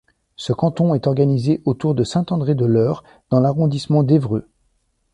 [0.35, 4.47] Ce canton est organisé autour de Saint-André-de-l'Eure dans l'arrondissement d'Évreux.